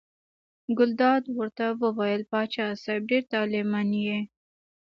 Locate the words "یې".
4.05-4.17